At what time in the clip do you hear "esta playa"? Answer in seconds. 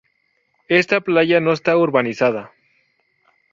0.79-1.39